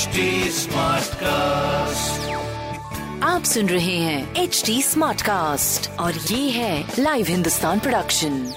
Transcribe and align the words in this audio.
HD 0.00 0.66
cast 1.14 2.30
आप 3.24 3.42
सुन 3.42 3.66
रहे 3.66 3.96
हैं 3.96 4.36
एच 4.36 4.62
डी 4.66 4.82
स्मार्ट 4.82 5.22
कास्ट 5.22 5.90
और 5.90 6.14
ये 6.14 6.50
है 6.50 6.84
लाइव 6.98 7.26
हिंदुस्तान 7.26 7.80
प्रोडक्शन 7.80 8.52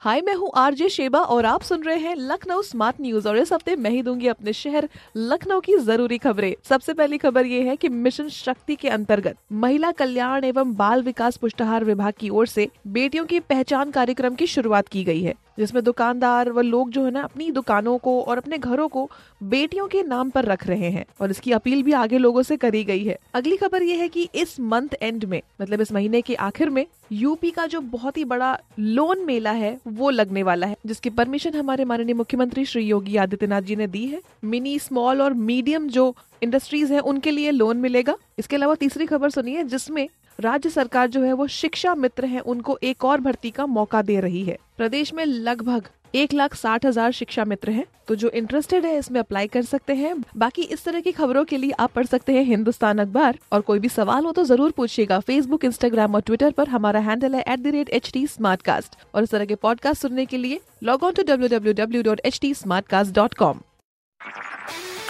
हाय 0.00 0.20
मैं 0.20 0.34
हूँ 0.34 0.50
आरजे 0.56 0.88
शेबा 0.88 1.18
और 1.18 1.46
आप 1.46 1.62
सुन 1.62 1.82
रहे 1.82 1.96
हैं 1.96 2.14
लखनऊ 2.16 2.62
स्मार्ट 2.62 2.96
न्यूज़ 3.00 3.28
और 3.28 3.38
इस 3.38 3.52
हफ़्ते 3.52 3.76
मैं 3.76 3.90
ही 3.90 4.02
दूँगी 4.02 4.28
अपने 4.28 4.52
शहर 4.52 4.88
लखनऊ 5.16 5.60
की 5.60 5.76
ज़रूरी 5.76 6.18
खबरें। 6.18 6.54
सबसे 6.68 6.94
पहली 6.94 7.18
खबर 7.18 7.46
ये 7.46 7.62
है 7.62 7.76
कि 7.76 7.88
मिशन 7.88 8.28
शक्ति 8.28 8.74
के 8.74 8.88
अंतर्गत 8.88 9.36
महिला 9.52 9.90
कल्याण 9.92 10.44
एवं 10.44 10.74
बाल 10.74 11.02
विकास 11.02 11.36
पुष्टाहार 11.36 11.84
विभाग 11.84 12.12
की 12.18 12.28
ओर 12.28 12.46
से 12.46 12.68
बेटियों 12.86 13.24
की 13.24 13.40
पहचान 13.40 13.90
कार्यक्रम 13.90 14.34
की 14.34 14.46
शुरुआत 14.46 14.88
की 14.88 15.04
गई 15.04 15.22
है। 15.22 15.34
जिसमें 15.58 15.82
दुकानदार 15.84 16.50
व 16.52 16.60
लोग 16.60 16.90
जो 16.90 17.04
है 17.04 17.10
ना 17.10 17.22
अपनी 17.22 17.50
दुकानों 17.50 17.96
को 17.98 18.20
और 18.22 18.38
अपने 18.38 18.58
घरों 18.58 18.88
को 18.88 19.10
बेटियों 19.42 19.86
के 19.88 20.02
नाम 20.02 20.30
पर 20.30 20.44
रख 20.44 20.66
रहे 20.66 20.90
हैं 20.90 21.04
और 21.20 21.30
इसकी 21.30 21.52
अपील 21.52 21.82
भी 21.82 21.92
आगे 21.92 22.18
लोगों 22.18 22.42
से 22.42 22.56
करी 22.56 22.84
गई 22.84 23.04
है। 23.04 23.18
अगली 23.34 23.56
खबर 23.56 23.82
ये 23.82 23.96
है 23.96 24.08
कि 24.08 24.28
इस 24.34 24.58
मंथ 24.60 24.88
एंड 25.02 25.24
में 25.24 25.40
मतलब 25.62 25.80
इस 25.80 25.92
महीने 25.92 26.20
के 26.20 26.34
आखिर 26.34 26.70
में 26.70 26.86
यूपी 27.12 27.50
का 27.50 27.66
जो 27.66 27.80
बहुत 27.80 28.16
ही 28.16 28.24
बड़ा 28.24 28.58
लोन 28.78 29.24
मेला 29.24 29.50
है, 29.50 29.78
वो 29.88 30.10
लगने 30.10 30.42
वाला 30.42 30.66
है, 30.66 30.76
जिसकी 30.86 31.10
परमिशन 31.10 31.54
हमारे 31.54 31.84
माननीय 31.84 32.14
मुख्यमंत्री 32.14 32.64
श्री 32.64 32.82
योगी 32.82 33.16
आदित्यनाथ 33.16 33.62
जी 33.62 33.76
ने 33.76 33.86
दी 33.86 34.06
है। 34.06 34.20
मिनी 34.44 34.78
स्मॉल 34.78 35.22
और 35.22 35.34
मीडियम 35.34 35.88
जो 35.88 36.14
इंडस्ट्रीज़ 36.42 36.92
हैं, 36.92 37.00
उनके 37.00 37.30
लिए 37.30 37.50
लोन 37.50 37.76
मिलेगा। 37.76 38.16
इसके 38.38 38.56
अलावा 38.56 38.74
तीसरी 38.74 39.06
खबर 39.06 39.30
सुनिए, 39.30 39.64
जिसमें 39.64 40.08
राज्य 40.38 40.70
सरकार 40.70 41.08
जो 41.08 41.22
है 41.22 41.32
वो 41.32 41.46
शिक्षा 41.48 41.94
मित्र 41.96 42.24
हैं, 42.26 42.40
उनको 42.42 42.78
एक 42.82 43.04
और 43.04 43.20
भर्ती 43.20 43.50
का 43.50 43.66
मौका 43.68 44.02
दे 44.02 44.18
रही 44.20 44.42
है। 44.44 44.58
प्रदेश 44.76 45.12
में 45.14 45.24
लगभग 45.24 45.88
एक 46.14 46.32
लाख 46.34 46.54
साठ 46.54 46.84
हज़ार 46.86 47.12
शिक्षा 47.12 47.44
मित्र 47.44 47.70
हैं 47.70 47.84
तो 48.08 48.14
जो 48.14 48.28
इंटरेस्टेड 48.30 48.84
है, 48.86 48.96
इसमें 48.98 49.18
अप्लाई 49.20 49.46
कर 49.46 49.62
सकते 49.64 49.94
हैं। 49.94 50.14
बाकी 50.36 50.62
इस 50.62 50.84
तरह 50.84 51.00
की 51.00 51.12
खबरों 51.12 51.44
के 51.44 51.56
लिए 51.56 51.70
आप 51.72 51.92
पढ़ 51.92 52.06
सकते 52.06 52.32
हैं 52.32 52.42
हिंदुस्तान 52.44 52.98
अखबार। 52.98 53.38
और 53.52 53.60
कोई 53.60 53.78
भी 53.78 53.88
सवाल 53.88 54.24
हो 54.24 54.32
तो 54.32 54.44
ज़रूर 54.44 54.70
पूछिएगा 54.70 55.18
फेसबुक 55.20 55.64
इंस्टाग्राम 55.64 56.14
और 56.14 56.20
ट्विटर 56.20 56.50
पर। 56.50 56.68
हमारा 56.68 57.00
हैंडल 57.00 57.34
है 57.34 57.44
एट 57.48 58.16
और 59.14 59.22
इस 59.22 59.30
तरह 59.30 59.44
के 59.44 59.54
पॉडकास्ट 59.56 60.02
सुनने 60.02 60.26
के 60.26 60.36
लिए 60.36 60.60
log 60.82 61.04
on 61.04 61.12
to 61.12 61.22
W 61.24 61.48
W 61.48 61.72
W 61.74 62.02
dot 62.02 62.20
H 62.24 62.38
T 62.42 62.54
smart 62.54 62.86
cast 62.86 63.14
dot 63.14 63.34
com 63.34 63.60